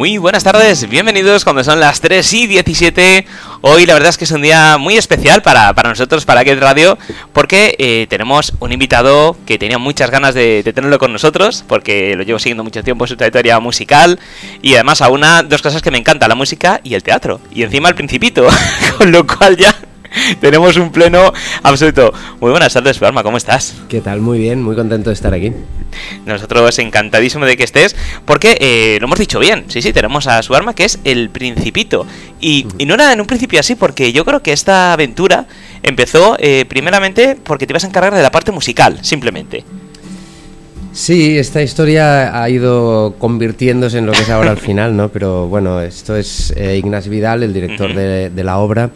[0.00, 3.26] Muy buenas tardes, bienvenidos cuando son las 3 y 17.
[3.60, 6.58] Hoy la verdad es que es un día muy especial para, para nosotros, para Get
[6.58, 6.96] Radio,
[7.34, 12.22] porque eh, tenemos un invitado que tenía muchas ganas de, tenerlo con nosotros, porque lo
[12.22, 14.18] llevo siguiendo mucho tiempo su trayectoria musical
[14.62, 17.38] y además a una, dos cosas que me encanta, la música y el teatro.
[17.52, 18.48] Y encima el principito,
[18.96, 19.76] con lo cual ya
[20.40, 21.32] tenemos un pleno
[21.62, 22.12] absoluto.
[22.40, 23.76] Muy buenas tardes, Palma, ¿cómo estás?
[23.88, 24.20] ¿Qué tal?
[24.20, 25.52] Muy bien, muy contento de estar aquí.
[26.26, 30.42] Nosotros encantadísimo de que estés, porque eh, lo hemos dicho bien, sí, sí, tenemos a
[30.42, 32.06] su arma que es el principito.
[32.40, 35.46] Y, y, no era en un principio así, porque yo creo que esta aventura
[35.82, 39.64] empezó eh, primeramente porque te ibas a encargar de la parte musical, simplemente.
[40.92, 45.08] Sí, esta historia ha ido convirtiéndose en lo que es ahora al final, ¿no?
[45.08, 48.90] Pero bueno, esto es eh, Ignaz Vidal, el director de la obra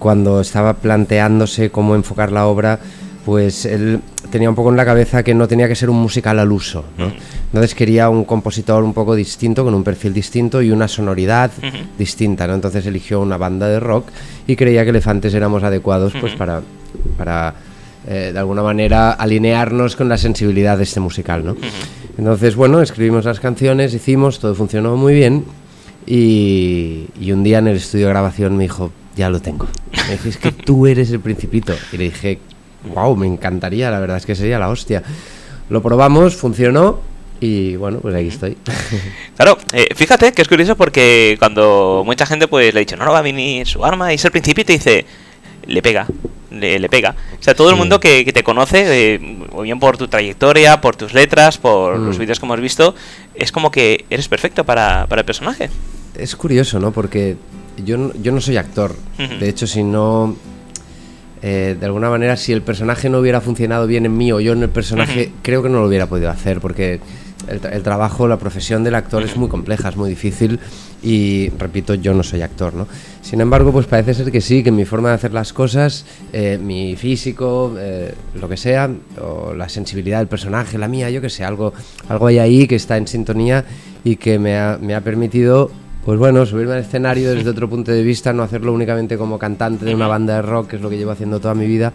[0.00, 2.80] cuando estaba planteándose cómo enfocar la obra,
[3.24, 4.00] pues él
[4.30, 6.84] tenía un poco en la cabeza que no tenía que ser un musical al uso,
[6.96, 7.12] ¿no?
[7.46, 11.66] Entonces quería un compositor un poco distinto, con un perfil distinto y una sonoridad uh
[11.66, 11.86] -huh.
[11.98, 12.54] distinta, ¿no?
[12.54, 14.08] Entonces eligió una banda de rock
[14.46, 16.20] y creía que Elefantes éramos adecuados, uh -huh.
[16.22, 16.62] pues para,
[17.18, 17.54] para
[18.08, 21.52] eh, de alguna manera alinearnos con la sensibilidad de este musical, ¿no?
[21.52, 22.18] Uh -huh.
[22.18, 25.44] Entonces, bueno, escribimos las canciones, hicimos, todo funcionó muy bien
[26.06, 29.66] y, y un día en el estudio de grabación me dijo, ya lo tengo.
[30.06, 31.74] Me dice, es que tú eres el principito.
[31.92, 32.38] Y le dije,
[32.94, 35.02] wow, me encantaría, la verdad es que sería la hostia.
[35.68, 37.00] Lo probamos, funcionó
[37.40, 38.56] y bueno, pues aquí estoy.
[39.36, 43.06] Claro, eh, fíjate que es curioso porque cuando mucha gente pues le ha dicho, no,
[43.06, 45.06] no va a venir su arma y es el principito y dice,
[45.66, 46.06] le pega,
[46.50, 47.14] le, le, pega.
[47.38, 50.82] O sea, todo el mundo que, que te conoce, eh, o bien por tu trayectoria,
[50.82, 52.06] por tus letras, por mm.
[52.06, 52.94] los vídeos que hemos visto,
[53.34, 55.70] es como que eres perfecto para, para el personaje.
[56.14, 56.92] Es curioso, ¿no?
[56.92, 57.36] Porque
[57.84, 58.94] yo no, yo no soy actor.
[59.18, 60.36] De hecho, si no.
[61.42, 64.52] Eh, de alguna manera, si el personaje no hubiera funcionado bien en mí o yo
[64.52, 67.00] en el personaje, creo que no lo hubiera podido hacer porque
[67.48, 70.60] el, el trabajo, la profesión del actor es muy compleja, es muy difícil
[71.02, 72.86] y, repito, yo no soy actor, ¿no?
[73.22, 76.58] Sin embargo, pues parece ser que sí, que mi forma de hacer las cosas, eh,
[76.60, 78.90] mi físico, eh, lo que sea,
[79.20, 81.72] o la sensibilidad del personaje, la mía, yo que sé, algo,
[82.08, 83.64] algo hay ahí que está en sintonía
[84.04, 85.70] y que me ha, me ha permitido
[86.04, 89.84] pues bueno, subirme al escenario desde otro punto de vista, no hacerlo únicamente como cantante
[89.84, 91.92] de una banda de rock, que es lo que llevo haciendo toda mi vida,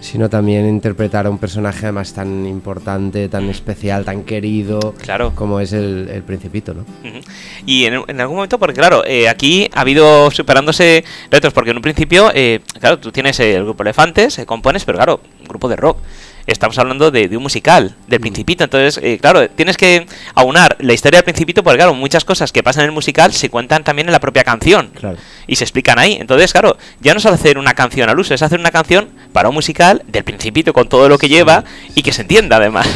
[0.00, 5.32] sino también interpretar a un personaje además tan importante, tan especial, tan querido, claro.
[5.34, 6.82] como es el, el Principito, ¿no?
[6.82, 7.24] Uh -huh.
[7.66, 11.76] Y en, en, algún momento, porque claro, eh, aquí ha habido superándose retos, porque en
[11.76, 15.68] un principio, eh, claro, tú tienes el grupo Elefantes, eh, compones, pero claro, un grupo
[15.68, 15.98] de rock
[16.46, 18.64] estamos hablando de, de un musical, del Principito.
[18.64, 22.62] Entonces, eh, claro, tienes que aunar la historia del Principito, porque claro, muchas cosas que
[22.62, 25.18] pasan en el musical se cuentan también en la propia canción claro.
[25.46, 26.16] y se explican ahí.
[26.20, 29.48] Entonces, claro, ya no es hacer una canción al uso, es hacer una canción para
[29.48, 31.64] un musical del Principito con todo lo que lleva
[31.94, 32.86] y que se entienda además.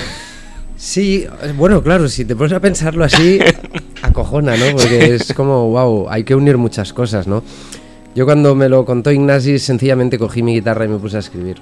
[0.77, 3.38] Sí, bueno, claro, si te pones a pensarlo así,
[4.03, 4.77] acojona, ¿no?
[4.77, 7.43] Porque es como, wow, hay que unir muchas cosas, ¿no?
[8.15, 11.61] Yo cuando me lo contó Ignasi, sencillamente cogí mi guitarra y me puse a escribir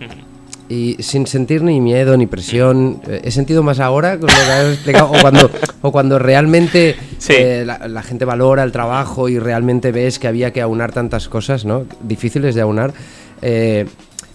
[0.68, 3.00] y sin sentir ni miedo ni presión.
[3.06, 5.50] Eh, he sentido más ahora con lo que has explicado, o cuando,
[5.82, 7.32] o cuando realmente sí.
[7.36, 11.28] eh, la, la, gente valora el trabajo y realmente ves que había que aunar tantas
[11.28, 11.86] cosas, ¿no?
[12.02, 12.92] Difíciles de aunar.
[13.42, 13.86] Eh,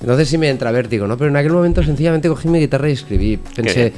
[0.01, 1.17] entonces sí me entra vértigo, ¿no?
[1.17, 3.37] Pero en aquel momento sencillamente cogí mi guitarra y escribí.
[3.37, 3.93] Pensé,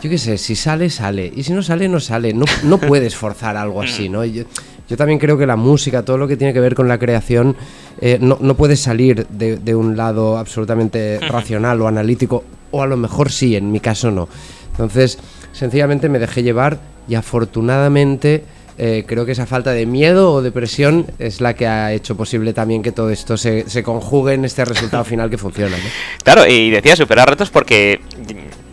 [0.00, 1.32] yo qué sé, si sale, sale.
[1.34, 2.32] Y si no sale, no sale.
[2.32, 4.24] No, no puedes forzar algo así, ¿no?
[4.24, 4.44] Yo,
[4.88, 7.56] yo también creo que la música, todo lo que tiene que ver con la creación,
[8.00, 12.86] eh, no, no puede salir de, de, un lado absolutamente racional o analítico, o a
[12.86, 14.28] lo mejor sí, en mi caso no.
[14.70, 15.18] Entonces,
[15.52, 16.78] sencillamente me dejé llevar
[17.08, 18.44] y afortunadamente
[18.80, 22.16] eh, creo que esa falta de miedo o de presión es la que ha hecho
[22.16, 25.76] posible también que todo esto se, se conjugue en este resultado final que funciona.
[25.76, 25.82] ¿no?
[26.22, 28.00] Claro, y decía superar retos porque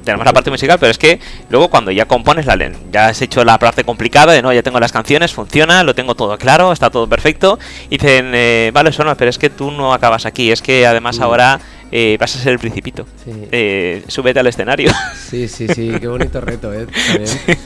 [0.05, 2.57] tenemos la parte musical, pero es que luego cuando ya compones, la,
[2.91, 6.15] ya has hecho la parte complicada de no, ya tengo las canciones, funciona, lo tengo
[6.15, 9.93] todo claro, está todo perfecto, y dicen, eh, vale, Sona, pero es que tú no
[9.93, 11.59] acabas aquí, es que además ahora
[11.91, 13.05] eh, vas a ser el principito.
[13.23, 13.31] Sí.
[13.51, 14.91] Eh, súbete al escenario.
[15.15, 16.87] Sí, sí, sí, qué bonito reto, ¿eh?
[17.25, 17.63] Sí.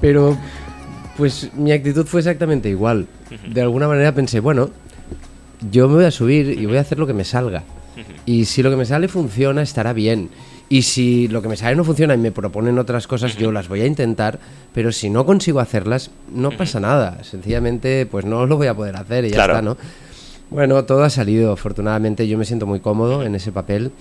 [0.00, 0.36] Pero,
[1.16, 3.08] pues mi actitud fue exactamente igual.
[3.46, 4.70] De alguna manera pensé, bueno,
[5.70, 7.64] yo me voy a subir y voy a hacer lo que me salga.
[8.26, 10.30] Y si lo que me sale funciona, estará bien.
[10.70, 13.68] Y si lo que me sale no funciona y me proponen otras cosas, yo las
[13.68, 14.38] voy a intentar,
[14.74, 17.24] pero si no consigo hacerlas, no pasa nada.
[17.24, 19.52] Sencillamente, pues no lo voy a poder hacer y ya claro.
[19.54, 19.76] está, ¿no?
[20.50, 23.92] Bueno, todo ha salido, afortunadamente yo me siento muy cómodo en ese papel.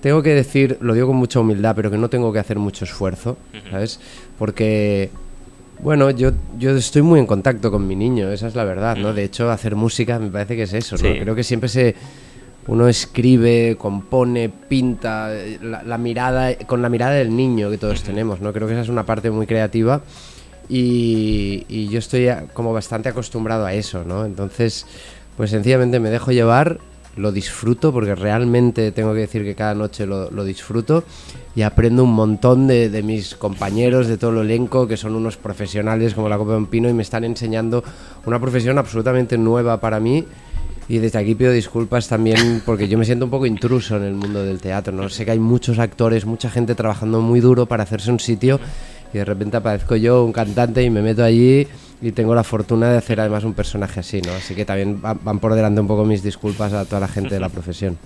[0.00, 2.84] Tengo que decir, lo digo con mucha humildad, pero que no tengo que hacer mucho
[2.84, 3.38] esfuerzo,
[3.70, 3.98] ¿sabes?
[4.38, 5.10] Porque,
[5.80, 9.12] bueno, yo, yo estoy muy en contacto con mi niño, esa es la verdad, ¿no?
[9.14, 11.02] De hecho, hacer música me parece que es eso, ¿no?
[11.12, 11.18] Sí.
[11.20, 11.96] Creo que siempre se
[12.68, 15.30] uno escribe, compone, pinta,
[15.62, 18.52] la, la, mirada, con la mirada del niño que todos tenemos, ¿no?
[18.52, 20.02] Creo que esa es una parte muy creativa
[20.68, 24.24] y, y yo estoy como bastante acostumbrado a eso, ¿no?
[24.24, 24.86] Entonces,
[25.36, 26.80] pues sencillamente me dejo llevar,
[27.16, 31.04] lo disfruto porque realmente tengo que decir que cada noche lo, lo disfruto
[31.54, 35.36] y aprendo un montón de, de mis compañeros, de todo el elenco, que son unos
[35.36, 37.82] profesionales como la Copa de un Pino y me están enseñando
[38.26, 40.26] una profesión absolutamente nueva para mí.
[40.88, 44.14] Y desde aquí pido disculpas también porque yo me siento un poco intruso en el
[44.14, 44.92] mundo del teatro.
[44.92, 48.60] No sé que hay muchos actores, mucha gente trabajando muy duro para hacerse un sitio
[49.12, 51.66] y de repente aparezco yo, un cantante, y me meto allí
[52.02, 54.30] y tengo la fortuna de hacer además un personaje así, ¿no?
[54.32, 57.34] Así que también va- van por delante un poco mis disculpas a toda la gente
[57.34, 57.96] de la profesión.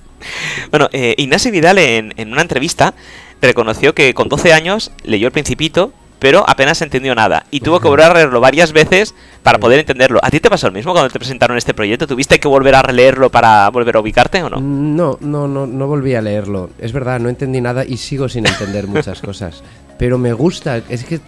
[0.70, 2.94] Bueno, eh, Ignacio Vidal en, en una entrevista
[3.42, 7.88] reconoció que con 12 años leyó El Principito, pero apenas entendió nada y tuvo que
[7.88, 10.20] volver a leerlo varias veces para poder entenderlo.
[10.22, 12.06] ¿A ti te pasó lo mismo cuando te presentaron este proyecto?
[12.06, 14.60] ¿Tuviste que volver a releerlo para volver a ubicarte o no?
[14.60, 16.70] No, no, no, no volví a leerlo.
[16.78, 19.62] Es verdad, no entendí nada y sigo sin entender muchas cosas.
[19.98, 21.20] Pero me gusta, es que,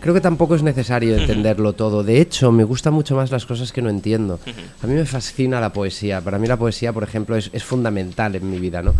[0.00, 2.04] creo que tampoco es necesario entenderlo todo.
[2.04, 4.38] De hecho, me gustan mucho más las cosas que no entiendo.
[4.82, 6.20] A mí me fascina la poesía.
[6.20, 8.94] Para mí la poesía, por ejemplo, es, es fundamental en mi vida, ¿no?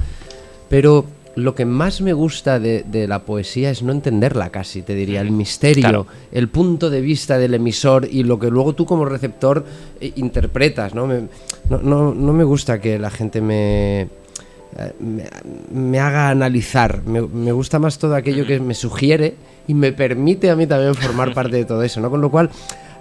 [0.69, 1.05] Pero
[1.37, 5.21] lo que más me gusta de, de la poesía es no entenderla casi, te diría,
[5.21, 6.07] el misterio, Claro.
[6.33, 9.65] el punto de vista del emisor y lo que luego tú como receptor
[10.01, 11.07] eh, interpretas, ¿no?
[11.07, 11.29] Me,
[11.69, 14.09] no, no- no me gusta que la gente me, eh,
[14.99, 15.25] me,
[15.73, 19.35] me haga analizar, me, me gusta más todo aquello que me sugiere
[19.69, 22.11] y me permite a mí también formar parte de todo eso, ¿no?
[22.11, 22.51] Con lo cual,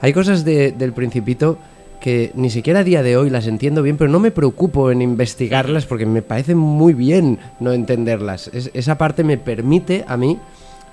[0.01, 1.57] hay cosas de- del principito
[1.99, 5.01] que ni siquiera a día de hoy las entiendo bien, pero no me preocupo en
[5.01, 8.49] investigarlas porque me parece muy bien no entenderlas.
[8.53, 10.37] Es- esa parte me permite a mí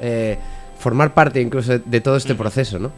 [0.00, 0.36] eh,
[0.78, 2.90] formar parte incluso de todo este proceso, ¿no?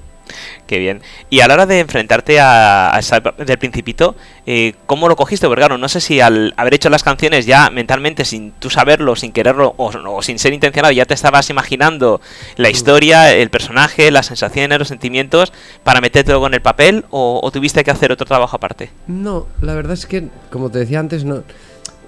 [0.66, 1.02] Qué bien.
[1.30, 4.14] Y a la hora de enfrentarte a, a esa del Principito,
[4.46, 5.46] eh, ¿cómo lo cogiste?
[5.46, 9.16] Porque claro, no sé si al haber hecho las canciones ya mentalmente, sin tú saberlo,
[9.16, 12.20] sin quererlo o, o sin ser intencionado, ya te estabas imaginando
[12.56, 15.52] la historia, el personaje, las sensaciones, los sentimientos,
[15.82, 18.90] para meterte luego en el papel o, o tuviste que hacer otro trabajo aparte?
[19.06, 21.42] No, la verdad es que, como te decía antes, no,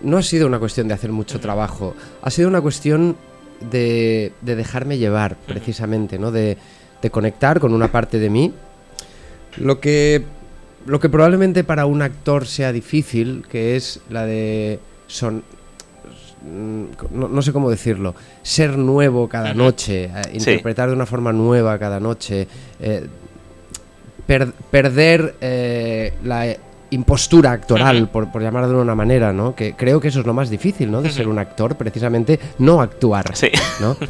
[0.02, 1.94] no ha sido una cuestión de hacer mucho trabajo.
[2.23, 3.16] Ha sido una cuestión
[3.61, 6.31] de, de dejarme llevar, precisamente, ¿no?
[6.31, 6.56] De,
[7.02, 8.52] de conectar con una parte de mí.
[9.56, 10.25] Lo que,
[10.87, 15.43] lo que probablemente para un actor sea difícil, que es la de son,
[17.12, 20.38] no, no sé cómo decirlo, ser nuevo cada noche, eh, Sí.
[20.38, 22.47] interpretar de una forma nueva cada noche,
[22.81, 23.06] eh,
[24.26, 26.47] per- perder eh, la
[26.91, 29.55] impostura actoral, por, por llamarlo de una manera, ¿no?
[29.55, 31.02] Que creo que eso es lo más difícil, ¿no?
[31.02, 33.49] De ser un actor, precisamente no actuar, Sí.
[33.81, 33.97] ¿no?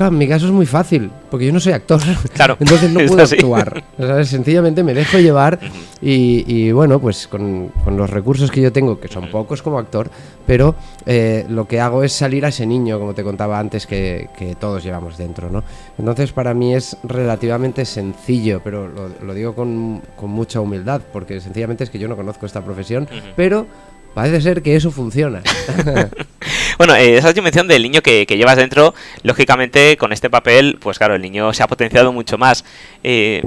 [0.00, 2.00] Claro, en mi caso es muy fácil, porque yo no soy actor.
[2.32, 3.84] Claro, Entonces no puedo actuar.
[3.98, 4.28] ¿sabes?
[4.30, 5.58] Sencillamente me dejo llevar
[6.00, 9.78] y, y, bueno, pues con, con los recursos que yo tengo, que son pocos como
[9.78, 10.10] actor,
[10.46, 10.74] pero
[11.04, 14.54] eh, lo que hago es salir a ese niño, como te contaba antes, que, que
[14.54, 15.62] todos llevamos dentro, ¿no?
[15.98, 21.42] Entonces para mí es relativamente sencillo, pero lo, lo digo con, con mucha humildad, porque
[21.42, 23.06] sencillamente es que yo no conozco esta profesión,
[23.36, 23.66] pero
[24.14, 25.42] parece ser que eso funciona.
[26.80, 30.96] Bueno, eh, esa dimensión del niño que, que llevas dentro, lógicamente con este papel, pues
[30.96, 32.64] claro, el niño se ha potenciado mucho más.
[33.04, 33.42] Eh,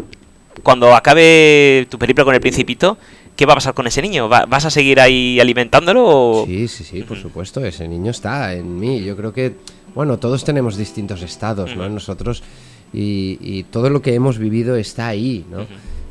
[0.62, 2.96] cuando acabe tu periplo con el principito,
[3.36, 4.30] ¿qué va a pasar con ese niño?
[4.30, 6.04] ¿Va- ¿Vas a seguir ahí alimentándolo?
[6.06, 6.46] O...
[6.46, 9.04] Sí, sí, sí, por supuesto, ese niño está en mí.
[9.04, 9.56] Yo creo que,
[9.96, 11.90] bueno, todos tenemos distintos estados, ¿no?
[11.90, 12.44] Nosotros
[12.94, 15.66] y, y todo lo que hemos vivido está ahí, ¿no?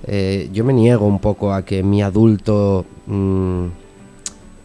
[0.08, 3.66] Eh, yo me niego un poco a que mi adulto mm,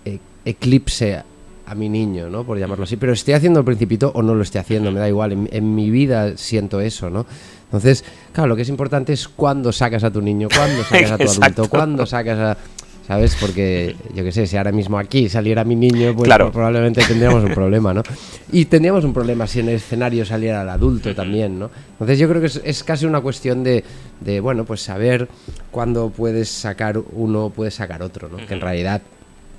[0.05, 1.21] e- eclipse
[1.67, 2.43] a mi niño, ¿no?
[2.45, 2.95] Por llamarlo así.
[2.95, 5.33] Pero estoy haciendo el principito o no lo estoy haciendo, me da igual.
[5.33, 7.25] En, en mi vida siento eso, ¿no?
[7.65, 11.17] Entonces, claro, lo que es importante es cuándo sacas a tu niño, cuándo sacas a
[11.17, 12.57] tu adulto, cuándo sacas a...
[13.05, 13.37] ¿Sabes?
[13.39, 16.51] Porque, yo qué sé, si ahora mismo aquí saliera mi niño, pues Claro.
[16.51, 18.03] probablemente tendríamos un problema, ¿no?
[18.51, 21.71] Y tendríamos un problema si en el escenario saliera el adulto también, ¿no?
[21.93, 23.85] Entonces yo creo que es, es casi una cuestión de,
[24.19, 25.29] de, bueno, pues saber
[25.71, 28.45] cuándo puedes sacar uno, puedes sacar otro, ¿no?
[28.45, 29.01] Que en realidad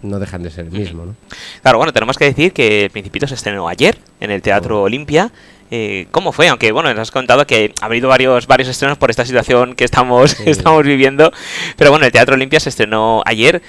[0.02, 1.14] no dejan de ser el mismo, ¿no?
[1.62, 5.30] Claro, bueno, tenemos que decir que el Principito se estrenó ayer en el Teatro Olimpia.
[5.70, 6.48] Eh, ¿Cómo fue?
[6.48, 9.84] Aunque bueno, nos has contado que ha habido varios, varios estrenos por esta situación que
[9.84, 10.44] estamos, Sí.
[10.46, 11.30] estamos viviendo.
[11.76, 13.60] Pero bueno, el Teatro Olimpia se estrenó ayer.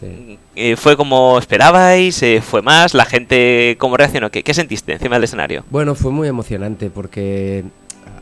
[0.00, 0.38] Sí.
[0.56, 2.22] Eh, ¿Fue como esperabais?
[2.22, 2.94] Eh, ¿Fue más?
[2.94, 4.30] ¿La gente cómo reaccionó?
[4.30, 5.64] ¿Qué, qué sentiste encima del escenario?
[5.70, 7.64] Bueno, fue muy emocionante porque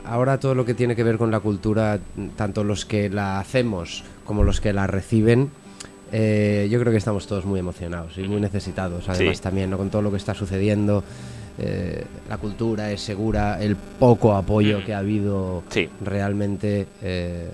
[0.05, 2.01] ahora todo lo que tiene que ver con la cultura,
[2.37, 5.51] tanto los que la hacemos como los que la reciben,
[6.13, 9.09] eh, yo creo que estamos todos muy emocionados y muy necesitados.
[9.09, 9.43] Además Sí.
[9.43, 9.79] también ¿no?
[9.79, 11.05] con todo lo que está sucediendo,
[11.59, 15.89] eh, la cultura es segura, el poco apoyo que ha habido Sí.
[16.05, 16.87] realmente.
[17.03, 17.51] eh,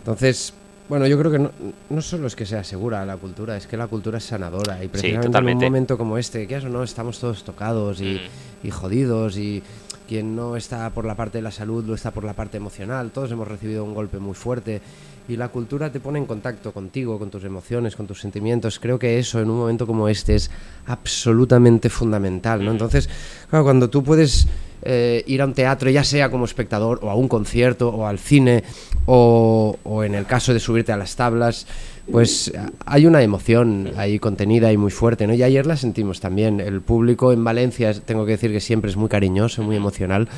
[0.00, 0.54] entonces,
[0.88, 1.50] bueno, yo creo que no,
[1.90, 4.82] no solo es que sea segura la cultura, es que la cultura es sanadora.
[4.82, 8.14] Y precisamente en un momento como este, que eso no, estamos todos tocados y,
[8.62, 8.66] Mm.
[8.66, 9.62] y jodidos y
[10.08, 13.10] quien no está por la parte de la salud lo está por la parte emocional,
[13.10, 14.80] todos hemos recibido un golpe muy fuerte
[15.28, 18.78] y la cultura te pone en contacto contigo, con tus emociones, con tus sentimientos.
[18.78, 20.50] Creo que eso en un momento como este es
[20.86, 22.70] absolutamente fundamental, ¿no?
[22.70, 23.10] Entonces,
[23.50, 24.48] claro, cuando tú puedes
[24.80, 28.18] eh, ir a un teatro, ya sea como espectador, o a un concierto, o al
[28.18, 28.64] cine,
[29.04, 31.66] o, o en el caso de subirte a las tablas,
[32.10, 32.52] pues
[32.86, 35.34] hay una emoción ahí contenida y muy fuerte, ¿no?
[35.34, 36.60] Y ayer la sentimos también.
[36.60, 40.28] El público en Valencia, tengo que decir que siempre es muy cariñoso, muy emocional.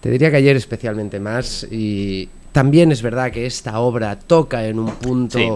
[0.00, 4.78] Te diría que ayer especialmente más y también es verdad que esta obra toca en
[4.78, 5.48] un punto Sí.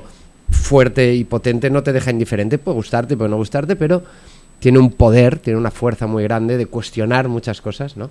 [0.51, 4.03] fuerte y potente, no te deja indiferente, puede gustarte, puede no gustarte, pero
[4.59, 8.11] tiene un poder, tiene una fuerza muy grande de cuestionar muchas cosas, ¿no?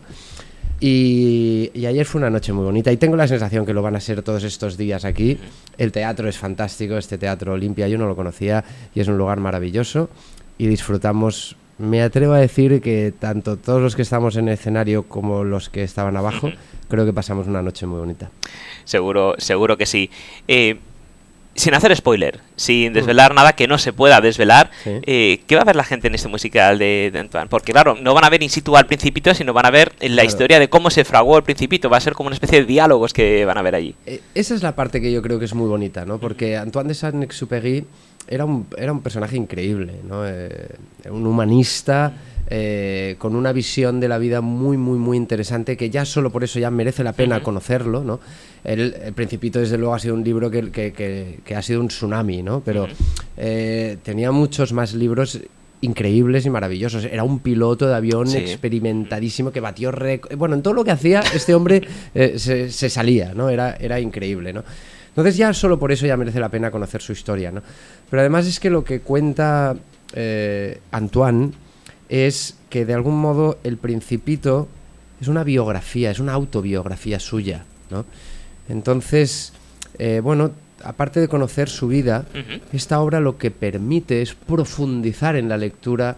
[0.79, 3.95] Y, y ayer fue una noche muy bonita y tengo la sensación que lo van
[3.95, 5.38] a ser todos estos días aquí.
[5.77, 8.63] El teatro es fantástico, este teatro Olimpia yo no lo conocía
[8.95, 10.09] y es un lugar maravilloso
[10.57, 11.55] y disfrutamos.
[11.77, 15.69] Me atrevo a decir que tanto todos los que estamos en el escenario como los
[15.69, 16.51] que estaban abajo,
[16.89, 18.29] creo que pasamos una noche muy bonita.
[18.83, 20.09] Seguro, seguro que sí.
[20.48, 20.77] Eh,
[21.55, 24.91] sin hacer spoiler, sin desvelar nada que no se pueda desvelar, Sí.
[25.05, 27.47] eh, ¿qué va a ver la gente en este musical de, de Antoine?
[27.49, 30.07] Porque claro, no van a ver in situ al Principito, sino van a ver la
[30.07, 30.27] Claro.
[30.27, 31.89] historia de cómo se fraguó el Principito.
[31.89, 33.93] Va a ser como una especie de diálogos que van a ver allí.
[34.05, 36.17] Eh, Esa es la parte que yo creo que es muy bonita, ¿no?
[36.19, 37.85] Porque Antoine de Saint-Exupéry
[38.27, 40.27] era un, era un personaje increíble, ¿no?
[40.27, 40.67] Eh,
[41.09, 42.13] un humanista
[42.51, 46.43] eh, con una visión de la vida muy, muy, muy interesante que ya solo por
[46.43, 48.19] eso ya merece la pena conocerlo, ¿no?
[48.63, 51.79] El, el Principito, desde luego, ha sido un libro que, que- que- que ha sido
[51.79, 52.61] un tsunami, ¿no?
[52.65, 52.88] Pero
[53.38, 55.39] eh, tenía muchos más libros
[55.81, 57.05] increíbles y maravillosos.
[57.05, 58.38] Era un piloto de avión Sí.
[58.38, 60.35] experimentadísimo que batió récord.
[60.35, 61.83] Bueno, en todo lo que hacía, este hombre
[62.13, 63.49] eh, se, se salía, ¿no?
[63.49, 64.63] Era, era increíble, ¿no?
[65.19, 67.61] Entonces ya solo por eso ya merece la pena conocer su historia, ¿no?
[68.09, 69.75] Pero además es que lo que cuenta
[70.13, 71.51] eh, Antoine
[72.07, 74.69] es que de algún modo el Principito
[75.19, 78.05] es una biografía, es una autobiografía suya, ¿no?
[78.69, 79.51] Entonces,
[79.97, 80.51] eh, bueno,
[80.85, 82.25] aparte de conocer su vida,
[82.71, 86.15] esta obra lo que permite es profundizar en la lectura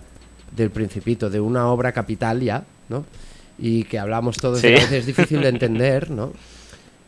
[0.56, 3.06] del Principito, de una obra capital ya, ¿no?
[3.58, 4.68] Y que hablamos todos Sí.
[4.68, 6.34] de que a veces es difícil de entender, ¿no?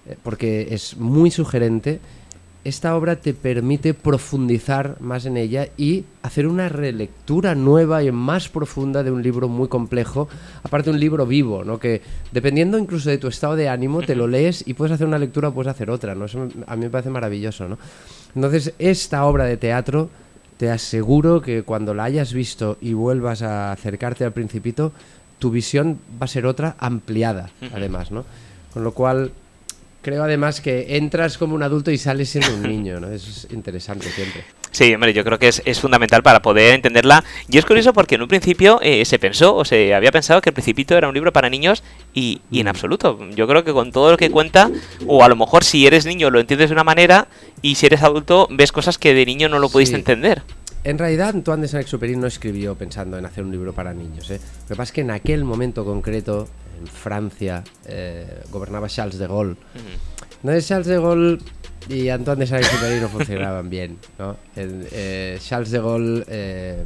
[0.07, 2.00] Eh, Porque es muy sugerente.
[2.63, 8.48] Esta obra te permite profundizar más en ella y hacer una relectura nueva y más
[8.48, 10.29] profunda de un libro muy complejo,
[10.63, 11.77] aparte un libro vivo, ¿no?
[11.77, 15.19] Que dependiendo incluso de tu estado de ánimo, te lo lees y puedes hacer una
[15.19, 16.24] lectura o puedes hacer otra, ¿no?
[16.24, 17.77] Eso a mí me parece maravilloso, ¿no?
[18.33, 20.10] Entonces, esta obra de teatro,
[20.57, 24.93] te aseguro que cuando la hayas visto y vuelvas a acercarte al Principito,
[25.38, 28.24] tu visión va a ser otra ampliada, además, ¿no?
[28.74, 29.33] Con lo cual,
[30.03, 33.10] creo además que entras como un adulto y sales siendo un niño, ¿no?
[33.12, 34.43] Eso es interesante siempre.
[34.69, 37.24] Sí, hombre, yo creo que es, es fundamental para poder entenderla.
[37.48, 40.50] Y es curioso porque en un principio eh, se pensó o se había pensado que
[40.50, 41.83] el Principito era un libro para niños
[42.13, 43.19] y, y en absoluto.
[43.36, 44.69] Yo creo que con todo lo que cuenta,
[45.07, 47.27] o a lo mejor si eres niño lo entiendes de una manera
[47.62, 50.00] y si eres adulto ves cosas que de niño no lo pudiste Sí.
[50.00, 50.41] entender.
[50.85, 54.29] En realidad, Antoine de Saint-Exupéry no escribió pensando en hacer un libro para niños.
[54.31, 54.39] ¿eh?
[54.63, 56.47] Lo que pasa es que en aquel momento concreto,
[56.79, 59.55] en Francia, eh, gobernaba Charles de Gaulle.
[60.41, 61.37] Entonces Charles de Gaulle
[61.87, 63.97] y Antoine de Saint-Exupéry no funcionaban bien.
[64.19, 64.35] ¿no?
[64.57, 66.83] El, eh, Charles de Gaulle, eh,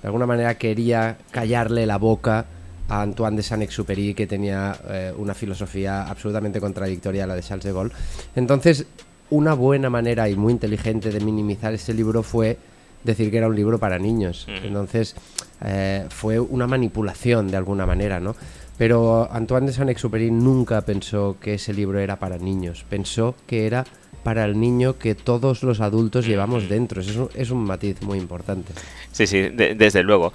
[0.00, 2.46] de alguna manera, quería callarle la boca
[2.88, 4.78] a Antoine de Saint-Exupéry, que tenía
[5.16, 7.92] una filosofía absolutamente contradictoria a la de Charles de Gaulle.
[8.34, 8.86] Entonces,
[9.30, 12.58] una buena manera y muy inteligente de minimizar este libro fue
[13.04, 14.46] decir que era un libro para niños.
[14.48, 15.14] Entonces,
[15.62, 18.34] eh, fue una manipulación de alguna manera, ¿no?
[18.76, 22.84] Pero Antoine de Saint-Exupéry nunca pensó que ese libro era para niños.
[22.88, 23.84] Pensó que era
[24.22, 27.00] para el niño que todos los adultos llevamos dentro.
[27.00, 28.72] Es un, es un matiz muy importante.
[29.12, 30.32] Sí, sí, de- desde luego.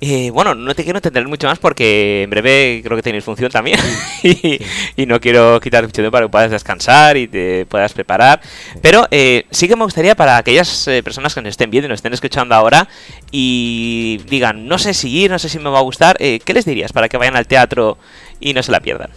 [0.00, 3.50] Eh, bueno, no te quiero entender mucho más porque en breve creo que tenéis función
[3.52, 3.78] también
[4.22, 4.58] y,
[4.96, 8.40] y no quiero quitar mucho tiempo para que puedas descansar y te puedas preparar.
[8.80, 11.90] Pero eh, sí que me gustaría para aquellas eh, personas que nos estén viendo y
[11.90, 12.88] nos estén escuchando ahora
[13.30, 16.64] y digan, no sé si ir, no sé si me va a gustar, ¿qué les
[16.64, 17.96] dirías para que vayan al teatro
[18.40, 19.10] y no se la pierdan?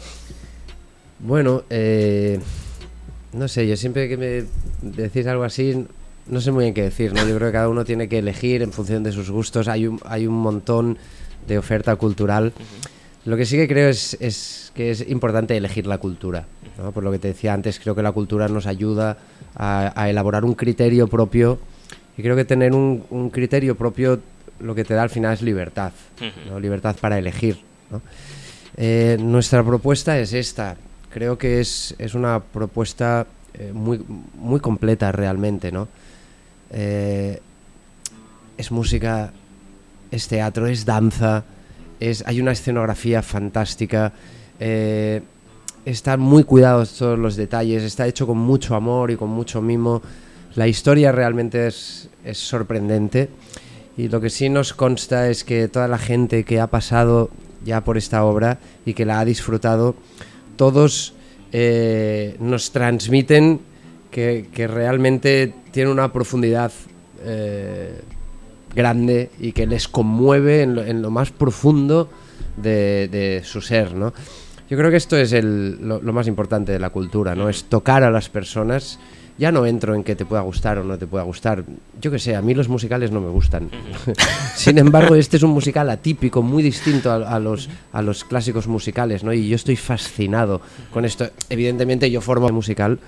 [1.19, 2.39] Bueno, eh,
[3.36, 4.46] no sé, yo siempre que me
[4.82, 5.86] decís algo así,
[6.27, 7.20] no sé muy bien qué decir, ¿no?
[7.27, 9.68] Yo creo que cada uno tiene que elegir en función de sus gustos.
[9.68, 10.98] Hay un, hay un montón
[11.48, 12.54] de oferta cultural.
[13.25, 16.46] Lo que sí que creo es, es que es importante elegir la cultura.
[16.77, 16.92] ¿no?
[16.92, 19.18] Por lo que te decía antes, creo que la cultura nos ayuda
[19.56, 21.60] a, a elaborar un criterio propio.
[22.18, 24.20] Y creo que tener un, un criterio propio
[24.60, 25.92] lo que te da al final es libertad.
[26.50, 26.60] ¿no?
[26.60, 27.58] Libertad para elegir.
[27.92, 28.01] ¿no?
[28.77, 30.77] Eh, nuestra propuesta es esta.
[31.15, 34.03] Creo que es, es una propuesta eh, muy,
[34.38, 35.88] muy completa realmente, ¿no?
[36.72, 37.39] Eh,
[38.57, 39.31] es música,
[40.12, 41.45] es teatro, es danza,
[42.01, 44.12] es, hay una escenografía fantástica.
[44.60, 45.22] eh,
[45.86, 47.84] están muy cuidados todos los detalles.
[47.84, 50.01] Está hecho con mucho amor y con mucho mimo.
[50.55, 53.29] La historia realmente es, es sorprendente.
[53.95, 57.29] Y lo que sí nos consta es que toda la gente que ha pasado
[57.63, 59.95] ya por esta obra y que la ha disfrutado,
[60.55, 61.13] todos
[61.51, 63.59] eh, nos transmiten
[64.12, 66.71] que, realmente tiene una profundidad
[67.24, 68.00] eh,
[68.74, 72.09] grande y que les conmueve en lo, más profundo
[72.55, 74.13] de, su ser, ¿no?
[74.69, 77.50] Yo creo que esto es lo, lo más importante de la cultura, ¿no?
[77.50, 79.00] Es tocar a las personas.
[79.38, 81.65] Ya no entro en que te pueda gustar o no te pueda gustar.
[82.00, 83.70] Yo que sé, a mí los musicales no me gustan.
[84.56, 88.68] Sin embargo, este es un musical atípico, muy distinto a, a los, a los clásicos
[88.68, 89.34] musicales, ¿no?
[89.34, 90.62] Y yo estoy fascinado
[90.94, 91.30] con esto.
[91.50, 93.00] Evidentemente yo formo musical.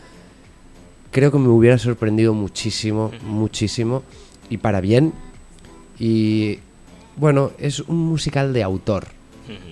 [1.12, 4.04] Creo que me hubiera sorprendido muchísimo, muchísimo.
[4.50, 5.14] Y para bien.
[5.98, 6.60] Y
[7.16, 9.08] bueno, es un musical de autor.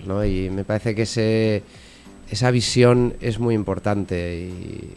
[0.05, 0.25] ¿no?
[0.25, 1.63] Y me parece que ese,
[2.29, 4.49] esa visión es muy importante.
[4.49, 4.93] Y,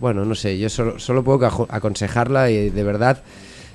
[0.00, 3.22] bueno, no sé, yo solo, solo puedo aconsejarla y de verdad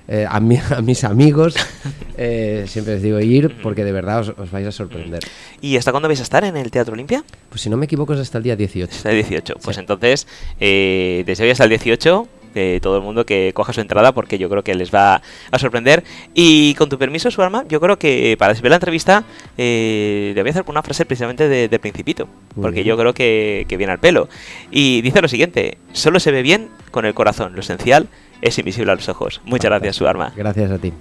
[0.07, 1.55] eh, a, mi- a mis amigos
[2.17, 5.19] eh, siempre les digo ir porque de verdad os, os vais a sorprender.
[5.61, 7.23] ¿Y hasta cuándo vais a estar en el Teatro Olimpia?
[7.49, 8.91] Pues si no me equivoco es hasta el día 18.
[8.93, 9.55] Hasta el 18.
[9.63, 9.79] Pues Sí.
[9.79, 10.27] entonces,
[10.59, 14.37] eh, desde hoy hasta el 18, eh, todo el mundo que coja su entrada porque
[14.37, 16.03] yo creo que les va a sorprender.
[16.33, 19.23] Y con tu permiso, su arma, yo creo que para despedir la entrevista
[19.57, 22.87] eh, le voy a hacer una frase precisamente de, de Principito, Muy porque bien.
[22.87, 24.29] yo creo que, que viene al pelo.
[24.71, 28.07] Y dice lo siguiente, solo se ve bien con el corazón, lo esencial
[28.41, 29.41] es invisible a los ojos.
[29.45, 30.33] Muchas gracias, su arma.
[30.35, 30.91] Gracias a ti.